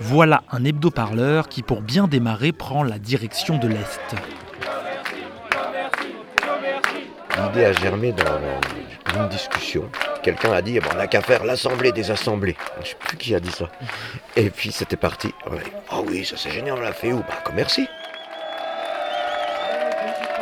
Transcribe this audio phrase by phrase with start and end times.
[0.00, 4.00] Voilà un hebdo-parleur qui, pour bien démarrer, prend la direction de l'Est.
[7.38, 9.88] L'idée a germé dans une discussion.
[10.22, 12.56] Quelqu'un a dit, eh ben, on n'a qu'à faire l'assemblée des assemblées.
[12.76, 13.68] Je ne sais plus qui a dit ça.
[14.36, 15.32] Et puis c'était parti.
[15.90, 17.18] Ah oui, ça c'est génial, on l'a fait où?
[17.18, 17.86] Bah, Commercy.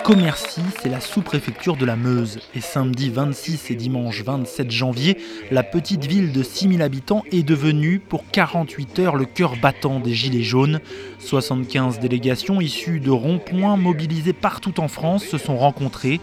[0.04, 2.40] Commercy, c'est la sous-préfecture de la Meuse.
[2.56, 5.16] Et samedi 26 et dimanche 27 janvier,
[5.52, 10.12] la petite ville de 6000 habitants est devenue, pour 48 heures, le cœur battant des
[10.12, 10.80] Gilets jaunes.
[11.20, 16.20] 75 délégations issues de ronds-points mobilisés partout en France se sont rencontrées.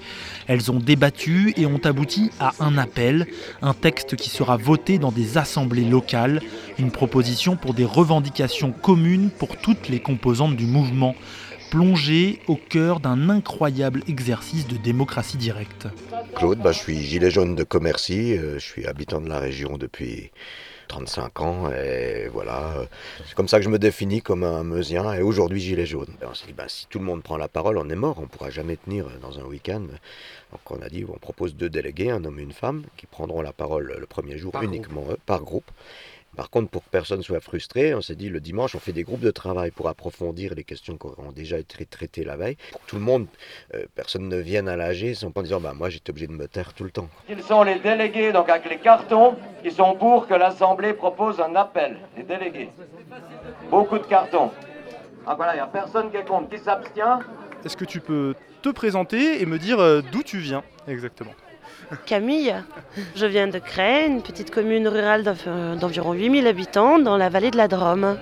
[0.47, 3.27] Elles ont débattu et ont abouti à un appel,
[3.61, 6.41] un texte qui sera voté dans des assemblées locales,
[6.79, 11.15] une proposition pour des revendications communes pour toutes les composantes du mouvement
[11.69, 15.87] plongé au cœur d'un incroyable exercice de démocratie directe.
[16.35, 19.77] Claude, bah, je suis gilet jaune de Commercy, euh, je suis habitant de la région
[19.77, 20.31] depuis
[20.87, 22.73] 35 ans et voilà,
[23.25, 26.13] c'est comme ça que je me définis comme un meusien et aujourd'hui gilet jaune.
[26.27, 28.23] On s'est dit, bah, si tout le monde prend la parole, on est mort, on
[28.23, 29.81] ne pourra jamais tenir dans un week-end.
[30.51, 33.41] Donc on a dit, on propose deux délégués, un homme et une femme, qui prendront
[33.41, 35.69] la parole le premier jour uniquement eux, par groupe.
[36.39, 39.03] Par contre, pour que personne soit frustré, on s'est dit le dimanche, on fait des
[39.03, 42.55] groupes de travail pour approfondir les questions qui ont déjà été traitées la veille.
[42.71, 43.27] Pour que tout le monde,
[43.73, 46.47] euh, personne ne vienne à l'AG sans pas disant bah, moi j'étais obligé de me
[46.47, 47.09] taire tout le temps.
[47.27, 51.53] Ils sont les délégués, donc avec les cartons, qui sont pour que l'Assemblée propose un
[51.57, 51.97] appel.
[52.15, 52.69] Les délégués.
[53.69, 54.51] Beaucoup de cartons.
[55.27, 56.47] Ah voilà, il n'y a personne qui est contre.
[56.47, 57.19] Qui s'abstient
[57.65, 61.33] Est-ce que tu peux te présenter et me dire euh, d'où tu viens exactement?
[62.05, 62.55] Camille,
[63.15, 65.23] je viens de Cray, une petite commune rurale
[65.79, 68.17] d'environ 8000 habitants dans la vallée de la Drôme.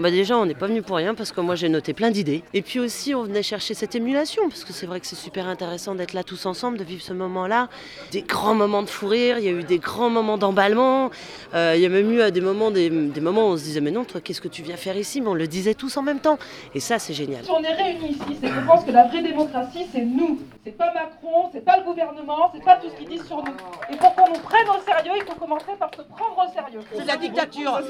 [0.00, 2.42] Bah déjà, on n'est pas venu pour rien parce que moi j'ai noté plein d'idées.
[2.54, 5.46] Et puis aussi, on venait chercher cette émulation parce que c'est vrai que c'est super
[5.46, 7.68] intéressant d'être là tous ensemble, de vivre ce moment-là.
[8.10, 11.10] Des grands moments de fou rire, il y a eu des grands moments d'emballement.
[11.52, 12.88] Euh, il y a même eu euh, des moments, des,
[13.20, 15.20] moments où on se disait Mais non, toi, qu'est-ce que tu viens faire ici?
[15.20, 16.38] Mais on le disait tous en même temps.
[16.74, 17.44] Et ça, c'est génial.
[17.44, 20.40] Si on est réunis ici, c'est que je pense que la vraie démocratie, c'est nous.
[20.62, 23.54] C'est pas Macron, c'est pas le gouvernement, c'est pas tout ce qu'ils disent sur nous.
[23.90, 26.80] Et pour qu'on nous prenne au sérieux, il faut commencer par se prendre au sérieux.
[26.94, 27.80] C'est la dictature.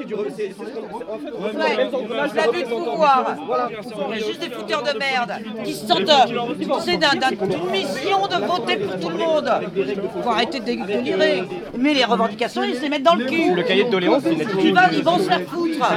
[2.37, 3.37] La but de pouvoir.
[4.13, 5.33] Il y a juste des fouteurs de merde
[5.65, 6.07] qui se sentent
[6.69, 9.51] poussés d'une mission de voter pour tout le monde.
[9.77, 11.43] Il faut arrêter de délirer.
[11.77, 13.53] Mais les revendications, ils se les mettent dans le cul.
[13.53, 15.89] Le cahier de doléances, ils vont se faire foutre.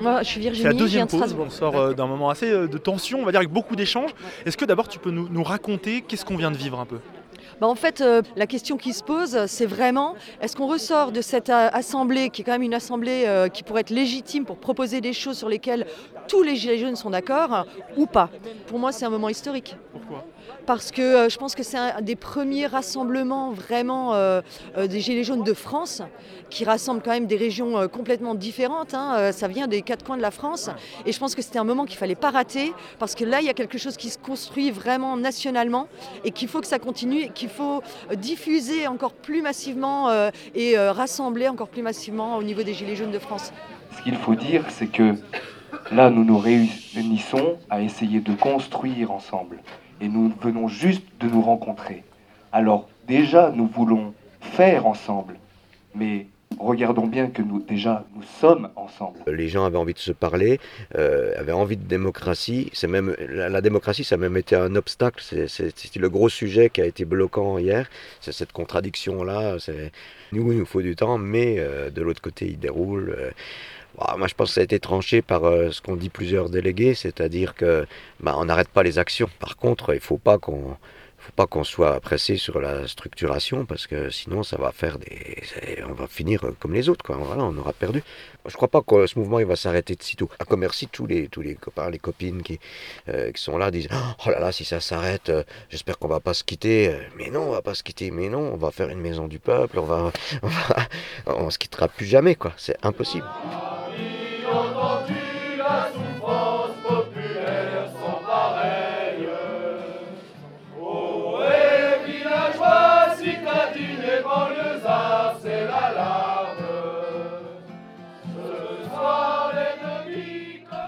[0.00, 1.46] Moi, je suis Virginie, C'est la deuxième de Strasbourg.
[1.48, 4.14] On sort euh, d'un moment assez euh, de tension, on va dire, avec beaucoup d'échanges.
[4.44, 6.98] Est-ce que d'abord tu peux nous, nous raconter qu'est-ce qu'on vient de vivre un peu?
[7.60, 11.20] Bah, en fait, euh, la question qui se pose, c'est vraiment est-ce qu'on ressort de
[11.20, 14.58] cette euh, assemblée, qui est quand même une assemblée euh, qui pourrait être légitime pour
[14.58, 15.86] proposer des choses sur lesquelles
[16.28, 17.66] tous les Gilets jaunes sont d'accord,
[17.96, 18.30] ou pas?
[18.66, 19.76] Pour moi, c'est un moment historique.
[19.92, 20.24] Pourquoi?
[20.68, 24.12] Parce que je pense que c'est un des premiers rassemblements vraiment
[24.76, 26.02] des Gilets jaunes de France,
[26.50, 28.92] qui rassemble quand même des régions complètement différentes.
[28.92, 29.32] Hein.
[29.32, 30.68] ça vient des quatre coins de la France.
[31.06, 33.46] Et je pense que c'était un moment qu'il fallait pas rater, parce que là, il
[33.46, 35.88] y a quelque chose qui se construit vraiment nationalement,
[36.22, 37.82] et qu'il faut que ça continue, qu'il faut
[38.18, 40.10] diffuser encore plus massivement
[40.54, 43.54] et rassembler encore plus massivement au niveau des Gilets jaunes de France.
[43.96, 45.14] Ce qu'il faut dire, c'est que
[45.90, 49.60] là, nous nous réunissons à essayer de construire ensemble
[50.00, 52.04] et nous venons juste de nous rencontrer.
[52.52, 55.36] Alors déjà, nous voulons faire ensemble,
[55.94, 56.26] mais
[56.58, 59.18] regardons bien que nous déjà nous sommes ensemble.
[59.26, 60.60] Les gens avaient envie de se parler,
[60.96, 62.70] euh, avaient envie de démocratie.
[62.72, 65.22] C'est même la, démocratie, ça a même été un obstacle.
[65.22, 67.88] C'était le gros sujet qui a été bloquant hier.
[68.20, 69.56] C'est cette contradiction là.
[70.32, 73.14] Nous, il nous faut du temps, mais euh, de l'autre côté, il déroule.
[73.18, 73.30] Euh,
[74.16, 76.94] moi, je pense que ça a été tranché par euh, ce qu'ont dit plusieurs délégués,
[76.94, 77.86] c'est-à-dire que
[78.20, 79.28] bah, on n'arrête pas les actions.
[79.40, 80.76] Par contre, il ne faut pas qu'on
[81.36, 85.92] pas qu'on soit pressé sur la structuration parce que sinon ça va faire des on
[85.92, 87.16] va finir comme les autres quoi.
[87.16, 88.02] Voilà on aura perdu.
[88.46, 90.30] Je crois pas que ce mouvement il va s'arrêter de sitôt.
[90.38, 92.58] À commercer tous les tous les copains les copines qui,
[93.08, 93.88] euh, qui sont là disent
[94.26, 97.42] oh là là si ça s'arrête euh, j'espère qu'on va pas se quitter mais non
[97.42, 98.10] on va pas se quitter.
[98.10, 100.12] Mais non on va faire une maison du peuple on va
[100.42, 100.88] on, va,
[101.26, 102.52] on se quittera plus jamais quoi.
[102.56, 103.26] C'est impossible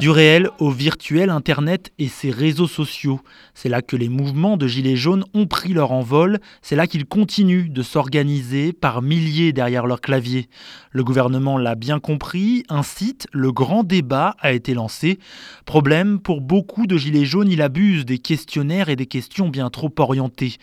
[0.00, 3.20] Du réel au virtuel, Internet et ses réseaux sociaux.
[3.52, 7.05] C'est là que les mouvements de Gilets jaunes ont pris leur envol, c'est là qu'ils
[7.05, 10.49] continuent de s'organiser par milliers derrière leur clavier.
[10.91, 15.19] Le gouvernement l'a bien compris, un site, le grand débat, a été lancé.
[15.67, 19.93] Problème, pour beaucoup de Gilets jaunes, il abuse des questionnaires et des questions bien trop
[19.99, 20.56] orientées.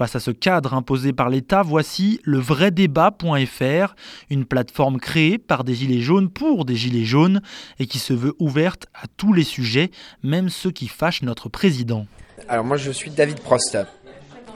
[0.00, 3.94] Face à ce cadre imposé par l'État, voici le vrai débat.fr,
[4.30, 7.42] une plateforme créée par des Gilets jaunes pour des Gilets jaunes
[7.78, 9.90] et qui se veut ouverte à tous les sujets,
[10.22, 12.06] même ceux qui fâchent notre président.
[12.48, 13.76] Alors moi je suis David Prost.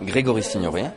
[0.00, 0.90] Grégory Signoret.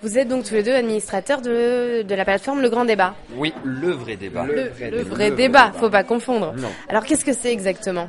[0.00, 3.16] Vous êtes donc tous les deux administrateurs de, de la plateforme Le Grand Débat.
[3.34, 4.44] Oui, le vrai débat.
[4.44, 6.54] Le, le vrai débat, faut pas confondre.
[6.56, 6.70] Non.
[6.88, 8.08] Alors qu'est-ce que c'est exactement?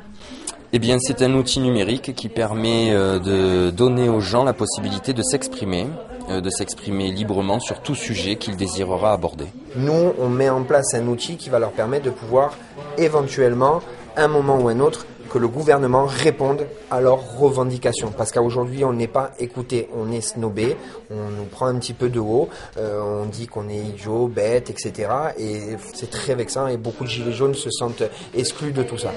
[0.72, 5.12] Eh bien, c'est un outil numérique qui permet euh, de donner aux gens la possibilité
[5.12, 5.86] de s'exprimer,
[6.30, 9.46] euh, de s'exprimer librement sur tout sujet qu'ils désirera aborder.
[9.76, 12.56] Nous, on met en place un outil qui va leur permettre de pouvoir
[12.98, 13.82] éventuellement,
[14.16, 18.12] un moment ou un autre, que le gouvernement réponde à leurs revendications.
[18.16, 20.76] Parce qu'aujourd'hui, on n'est pas écouté, on est snobé,
[21.10, 24.70] on nous prend un petit peu de haut, euh, on dit qu'on est idiot, bête,
[24.70, 25.08] etc.
[25.36, 29.10] Et c'est très vexant et beaucoup de gilets jaunes se sentent exclus de tout ça.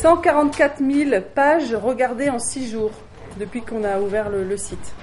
[0.00, 2.90] 144 000 pages regardées en 6 jours
[3.38, 4.94] depuis qu'on a ouvert le, le site.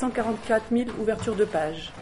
[0.00, 1.92] 144 000 ouvertures de pages.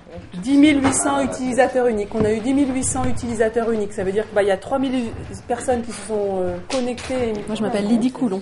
[0.43, 2.14] 10 800 utilisateurs uniques.
[2.14, 3.93] On a eu 10 800 utilisateurs uniques.
[3.93, 4.93] Ça veut dire qu'il bah, y a 3 000
[5.46, 7.32] personnes qui se sont euh, connectées.
[7.46, 8.40] Moi, je m'appelle Lydie Coulon.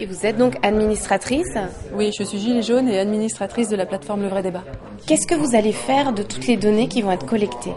[0.00, 1.54] Et vous êtes donc administratrice?
[1.94, 4.64] Oui, je suis gilet jaune et administratrice de la plateforme Le Vrai Débat.
[5.06, 7.72] Qu'est-ce que vous allez faire de toutes les données qui vont être collectées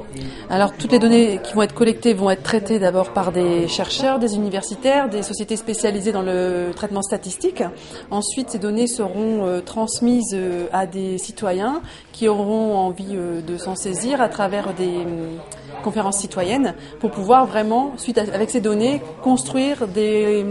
[0.50, 4.20] Alors, toutes les données qui vont être collectées vont être traitées d'abord par des chercheurs,
[4.20, 7.64] des universitaires, des sociétés spécialisées dans le traitement statistique.
[8.12, 11.82] Ensuite, ces données seront euh, transmises euh, à des citoyens
[12.12, 15.36] qui auront envie euh, de s'en saisir à travers des euh,
[15.84, 20.46] conférences citoyennes pour pouvoir vraiment, suite à, avec ces données, construire des,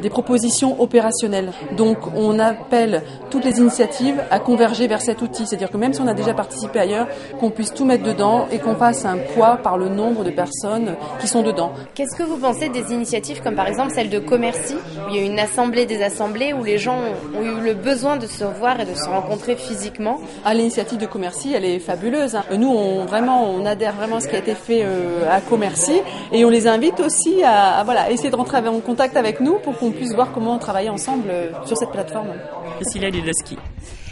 [0.00, 1.52] des propositions opérationnelles.
[1.76, 6.00] Donc on appelle toutes les initiatives à converger vers cet outil, c'est-à-dire que même si
[6.00, 7.06] on a déjà participé ailleurs,
[7.40, 10.94] qu'on puisse tout mettre dedans et qu'on fasse un poids par le nombre de personnes
[11.20, 11.72] qui sont dedans.
[11.94, 15.18] Qu'est-ce que vous pensez des initiatives comme par exemple celle de Commercy, où il y
[15.18, 16.98] a eu une assemblée des assemblées, où les gens
[17.36, 20.18] ont eu le besoin de se revoir et de se rencontrer physiquement?
[20.44, 22.34] Ah, l'initiative de Commercy, elle est fabuleuse.
[22.34, 22.44] hein.
[22.56, 26.00] Nous, on, vraiment, on adhère vraiment à ce qui a été fait euh, à Commercy
[26.32, 29.58] et on les invite aussi à, à, voilà, essayer de rentrer en contact avec nous
[29.58, 32.28] pour qu'on puisse voir comment travailler ensemble euh, sur cette plateforme.
[32.76, 33.56] Priscilla Lileski.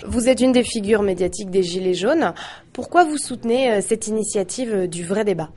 [0.08, 2.32] Vous êtes une des figures médiatiques des Gilets jaunes.
[2.72, 5.50] Pourquoi vous soutenez euh, cette initiative euh, du vrai débat?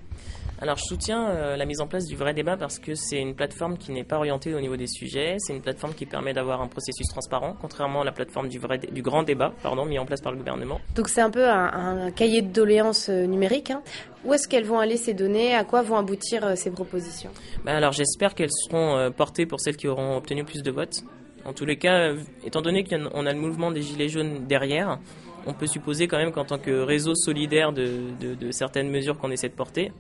[0.62, 3.36] Alors je soutiens euh, la mise en place du vrai débat parce que c'est une
[3.36, 6.62] plateforme qui n'est pas orientée au niveau des sujets, c'est une plateforme qui permet d'avoir
[6.62, 10.06] un processus transparent, contrairement à la plateforme du, vrai, du grand débat, pardon, mis en
[10.06, 10.81] place par le gouvernement.
[10.95, 13.72] Donc c'est un peu un, un cahier de doléances euh, numérique.
[13.72, 13.81] Hein.
[14.25, 15.54] Où est-ce qu'elles vont aller ces données?
[15.56, 17.30] À quoi vont aboutir euh, ces propositions?
[17.63, 21.04] Ben alors j'espère qu'elles seront portées pour celles qui auront obtenu plus de votes.
[21.45, 22.13] En tous les cas,
[22.44, 25.00] étant donné qu'on a le mouvement des Gilets jaunes derrière,
[25.45, 29.31] on peut supposer quand même qu'en tant que réseau solidaire de, de certaines mesures qu'on
[29.31, 29.91] essaie de porter,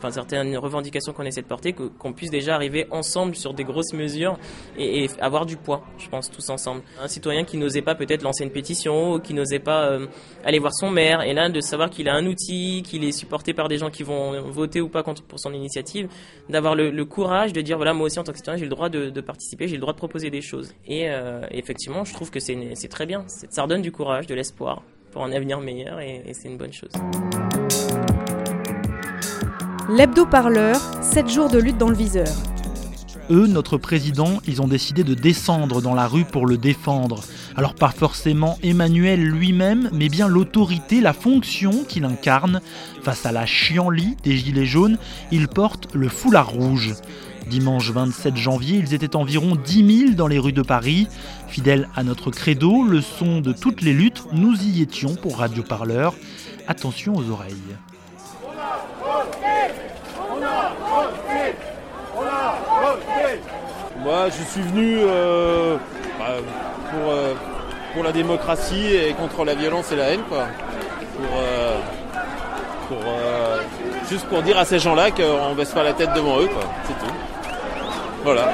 [0.00, 3.92] enfin certaines revendications qu'on essaie de porter, qu'on puisse déjà arriver ensemble sur des grosses
[3.92, 4.38] mesures
[4.78, 6.82] et, avoir du poids, je pense, tous ensemble.
[7.00, 10.06] Un citoyen qui n'osait pas peut-être lancer une pétition, qui n'osait pas euh,
[10.44, 13.52] aller voir son maire, et là de savoir qu'il a un outil, qu'il est supporté
[13.52, 16.08] par des gens qui vont voter ou pas contre, pour son initiative,
[16.48, 18.88] d'avoir le, courage de dire voilà moi aussi en tant que citoyen j'ai le droit
[18.88, 20.72] de, participer, j'ai le droit de proposer des choses.
[20.86, 24.82] Et, euh, effectivement, je trouve que c'est très bien, ça redonne du courage, de l'espoir
[25.12, 26.92] pour un avenir meilleur, et c'est une bonne chose.
[29.92, 32.28] L'hebdo parleur, 7 jours de lutte dans le viseur.
[33.28, 37.24] Eux, notre président, ils ont décidé de descendre dans la rue pour le défendre.
[37.56, 42.60] Alors pas forcément Emmanuel lui-même, mais bien l'autorité, la fonction qu'il incarne.
[43.02, 44.96] Face à la chienlit des Gilets jaunes,
[45.32, 46.94] il porte le foulard rouge.
[47.48, 51.08] Dimanche 27 janvier, ils étaient environ 10 000 dans les rues de Paris.
[51.48, 55.64] Fidèles à notre credo, le son de toutes les luttes, nous y étions pour Radio
[55.64, 56.14] Parleur.
[56.68, 57.56] Attention aux oreilles.
[64.02, 65.76] Moi, je suis venu euh,
[66.18, 66.36] bah,
[66.90, 67.34] pour, euh,
[67.92, 70.46] pour la démocratie et contre la violence et la haine, quoi.
[71.18, 71.76] Pour, euh,
[72.88, 72.98] pour,
[74.08, 76.62] juste pour dire à ces gens-là qu'on baisse pas la tête devant eux, quoi.
[76.86, 77.14] C'est tout.
[78.24, 78.48] Voilà.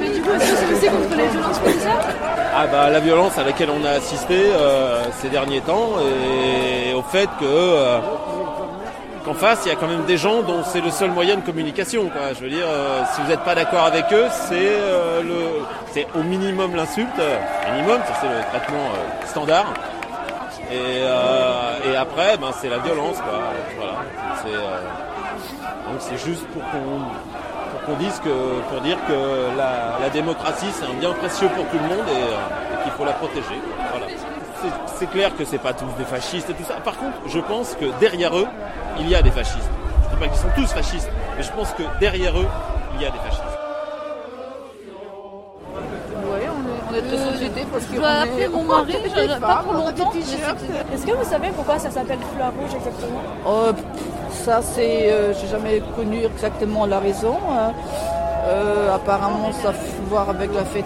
[0.00, 2.00] Mais du coup, est-ce que c'est contre les violences policières
[2.54, 4.50] Ah bah la violence à laquelle on a assisté
[5.20, 8.00] ces derniers temps et au fait que
[9.26, 11.40] qu'en face il y a quand même des gens dont c'est le seul moyen de
[11.40, 12.08] communication.
[12.08, 12.32] Quoi.
[12.32, 15.20] Je veux dire, euh, si vous n'êtes pas d'accord avec eux, c'est euh,
[16.14, 17.38] au minimum l'insulte, euh,
[17.74, 18.88] minimum, ça c'est le traitement
[19.26, 19.66] standard.
[20.70, 21.02] Et,
[21.96, 23.40] après, ben c'est la violence, quoi.
[23.76, 23.94] Voilà.
[24.42, 30.98] C'est, donc c'est juste pour qu'on dise que, pour dire que la, démocratie c'est un
[31.00, 33.58] bien précieux pour tout le monde et qu'il faut la protéger.
[34.98, 36.74] C'est- clair que c'est pas tous des fascistes et tout ça.
[36.84, 38.46] Par contre, je pense que derrière eux,
[38.98, 39.70] il y a des fascistes.
[40.04, 42.46] Je dis pas qu'ils sont tous fascistes, mais je pense que derrière eux,
[42.94, 43.42] il y a des fascistes.
[45.74, 47.94] Oui, on est, on est de société parce que.
[47.94, 50.12] Je dois appeler mon mari, je- pas pour longtemps.
[50.92, 53.20] Est-ce que vous savez pourquoi ça s'appelle fleur rouge exactement?
[53.46, 53.68] Oh,
[54.30, 55.10] Ça, c'est.
[55.12, 57.36] euh, J'ai jamais connu exactement la raison.
[57.50, 57.72] hein.
[58.48, 59.74] Euh, apparemment, ça a à
[60.08, 60.84] voir avec la fête.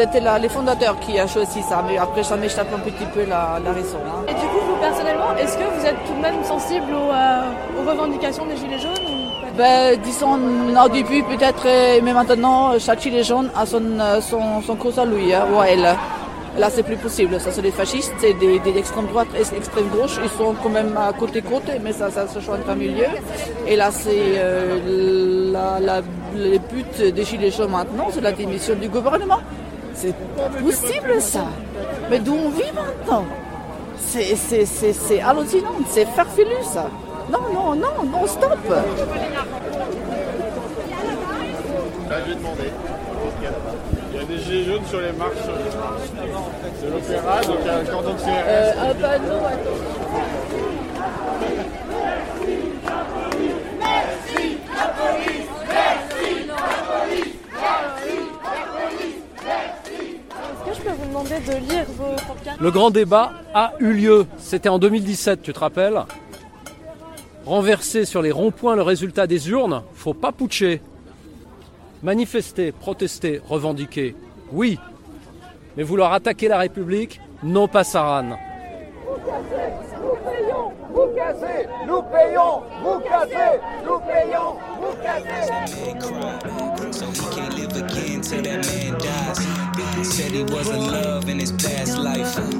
[0.00, 3.60] C'était les fondateurs qui a choisi ça, mais après, ça m'échappe un petit peu la,
[3.62, 3.98] la raison.
[4.06, 4.22] hein.
[4.28, 7.42] Et du coup, vous personnellement, est-ce que vous êtes tout de même sensible aux, euh,
[7.82, 10.38] aux revendications des Gilets jaunes ou Ben, disons,
[10.82, 14.98] au début, peut-être, euh, mais maintenant, chaque gilet jaune a son, euh, son, son cause
[14.98, 15.94] à lui, hein, ou à elle.
[16.58, 17.38] Là, c'est plus possible.
[17.38, 20.16] Ça, c'est des fascistes, c'est des, des extrêmes droite et extrême gauche.
[20.24, 23.04] Ils sont quand même à côté-côté, mais ça, ça se joint en milieu.
[23.68, 26.00] Et là, c'est euh, la, la,
[26.34, 29.40] le but des gilets jaunes maintenant, c'est la démission du gouvernement.
[30.00, 31.44] C'est pas possible, ça.
[32.10, 33.26] Mais d'où on vit maintenant?
[33.98, 36.88] C'est hallucinant, c'est farfelu, ça.
[37.30, 38.82] Non, non, non, non, stop Là.
[44.12, 45.36] Il y a des gilets jaunes sur les marches
[46.82, 48.26] de l'opéra, donc il y a un cordon de CRS.
[48.48, 48.94] Euh,
[61.24, 62.14] de lire vos
[62.58, 64.26] Le grand débat a eu lieu.
[64.38, 66.00] C'était en 2017, tu te rappelles?
[67.44, 70.80] Renverser sur les ronds-points le résultat des urnes, faut pas putcher.
[72.02, 74.14] Manifester, protester, revendiquer,
[74.52, 74.78] oui.
[75.76, 78.36] Mais vouloir attaquer la République, non pas Saran.
[80.92, 85.50] Vous cassez, nous payons, vous cassez, nous payons, vous cassez.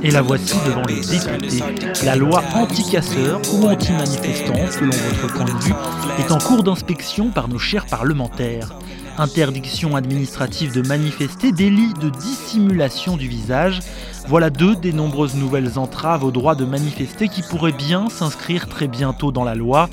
[0.02, 1.62] Et la voici devant les députés.
[2.04, 5.74] La loi anti-casseurs ou anti-manifestants, selon votre point de vue,
[6.18, 8.74] est en cours d'inspection par nos chers parlementaires.
[9.16, 13.80] Interdiction administrative de manifester, délit de dissimulation du visage,
[14.28, 18.86] voilà deux des nombreuses nouvelles entraves au droit de manifester qui pourraient bien s'inscrire très
[18.86, 19.88] bientôt dans la loi.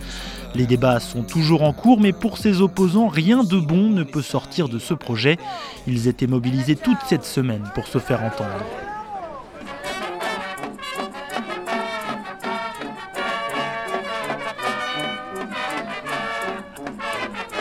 [0.55, 4.21] Les débats sont toujours en cours, mais pour ses opposants, rien de bon ne peut
[4.21, 5.37] sortir de ce projet.
[5.85, 8.49] Ils étaient mobilisés toute cette semaine pour se faire entendre.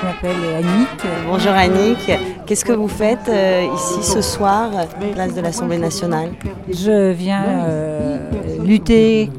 [0.01, 0.89] Je m'appelle Annick.
[1.27, 2.13] Bonjour Annick,
[2.47, 4.71] qu'est-ce que vous faites euh, ici ce soir,
[5.13, 6.31] place de l'Assemblée nationale?
[6.69, 8.31] Je viens euh,
[8.65, 9.31] lutter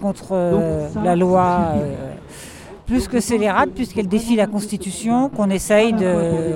[0.00, 2.05] contre euh, la loi euh,
[2.86, 6.54] plus que scélérate, puisqu'elle défie la Constitution, qu'on essaye de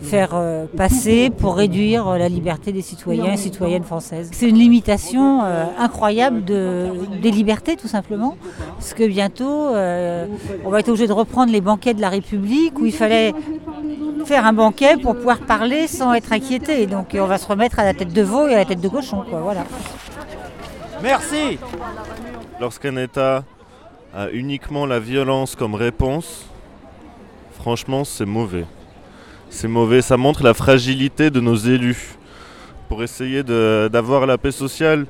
[0.00, 4.30] faire euh, passer pour réduire la liberté des citoyens et citoyennes françaises.
[4.32, 6.90] C'est une limitation euh, incroyable de,
[7.20, 8.36] des libertés, tout simplement,
[8.76, 10.26] parce que bientôt, euh,
[10.64, 13.34] on va être obligé de reprendre les banquets de la République, où il fallait
[14.24, 16.86] faire un banquet pour pouvoir parler sans être inquiété.
[16.86, 18.88] Donc on va se remettre à la tête de veau et à la tête de
[18.88, 19.64] cochon, quoi, voilà.
[21.02, 21.58] Merci.
[22.60, 23.44] Lorsqu'un État
[24.16, 26.46] a uniquement la violence comme réponse,
[27.52, 28.64] franchement, c'est mauvais.
[29.50, 32.16] C'est mauvais, ça montre la fragilité de nos élus.
[32.88, 35.06] Pour essayer d'avoir la paix sociale,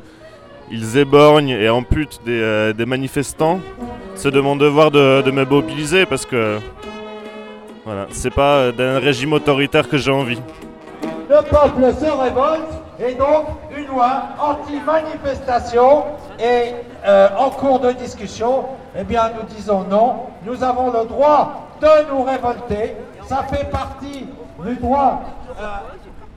[0.70, 3.60] ils éborgnent et amputent des, euh, manifestants.
[4.14, 6.58] C'est de mon devoir de, me mobiliser parce que
[7.84, 10.40] voilà, c'est pas euh, d'un régime autoritaire que j'ai envie.
[11.28, 12.70] Le peuple se révolte
[13.06, 13.46] et donc
[14.40, 16.04] anti-manifestation
[16.38, 16.74] est
[17.06, 18.64] euh, en cours de discussion.
[18.96, 20.26] Eh bien, nous disons non.
[20.44, 22.96] Nous avons le droit de nous révolter.
[23.26, 24.26] Ça fait partie
[24.64, 25.22] du droit.
[25.60, 25.64] euh,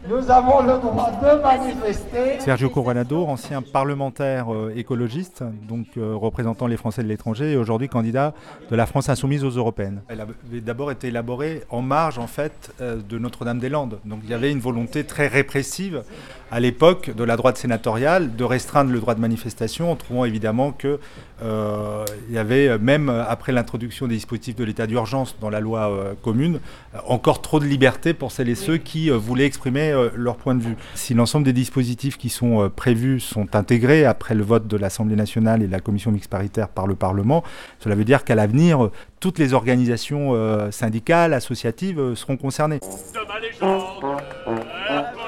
[0.09, 2.39] nous avons le droit de manifester.
[2.39, 7.89] Sergio Coronado, ancien parlementaire euh, écologiste, donc euh, représentant les Français de l'étranger et aujourd'hui
[7.89, 8.33] candidat
[8.69, 10.01] de la France insoumise aux européennes.
[10.07, 13.99] Elle avait d'abord été élaborée en marge en fait euh, de Notre-Dame-des-Landes.
[14.05, 16.03] Donc il y avait une volonté très répressive
[16.51, 20.71] à l'époque de la droite sénatoriale de restreindre le droit de manifestation en trouvant évidemment
[20.71, 20.99] que
[21.43, 25.91] euh, il y avait même après l'introduction des dispositifs de l'état d'urgence dans la loi
[25.91, 26.59] euh, commune
[27.05, 30.56] encore trop de liberté pour celles et ceux qui euh, voulaient exprimer euh, leur point
[30.56, 30.75] de vue.
[30.96, 35.16] Si l'ensemble des dispositifs qui sont euh, prévus sont intégrés après le vote de l'Assemblée
[35.16, 37.44] nationale et de la commission mixte paritaire par le Parlement,
[37.80, 42.80] cela veut dire qu'à l'avenir, euh, toutes les organisations euh, syndicales, associatives euh, seront concernées.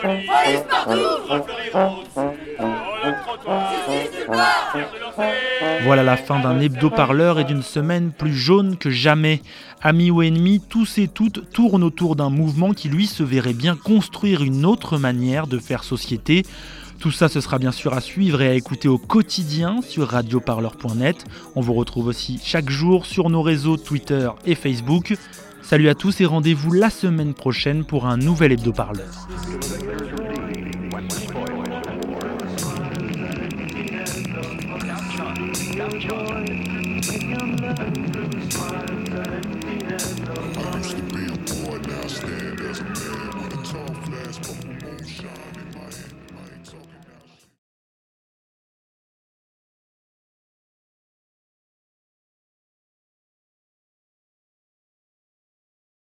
[0.02, 2.38] Police partout
[5.84, 9.42] Voilà la fin d'un hebdo-parleur et d'une semaine plus jaune que jamais.
[9.82, 13.75] Amis ou ennemis, tous et toutes tournent autour d'un mouvement qui lui se verrait bien
[13.75, 16.46] construire une autre manière de faire société.
[17.00, 21.24] Tout ça, ce sera bien sûr à suivre et à écouter au quotidien sur radioparleur.net.
[21.56, 25.16] On vous retrouve aussi chaque jour sur nos réseaux Twitter et Facebook.
[25.62, 29.08] Salut à tous et rendez-vous la semaine prochaine pour un nouvel hebdo-parleur.
[35.89, 35.96] I
[40.77, 44.60] used to be a boy, now stand as a man with a tall glass but
[44.67, 45.59] moonshine.